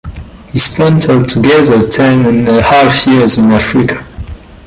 [0.49, 4.03] He spent altogether ten and a half years in Africa.